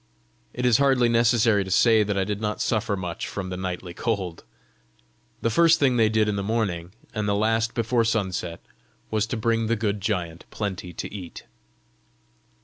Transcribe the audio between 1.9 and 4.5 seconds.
that I did not suffer much from the nightly cold!